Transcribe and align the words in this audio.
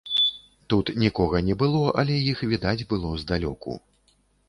Тут 0.73 0.91
нікога 1.03 1.43
не 1.51 1.55
было, 1.65 1.83
але 2.03 2.17
іх 2.35 2.43
відаць 2.57 2.87
было 2.95 3.15
здалёку. 3.25 3.71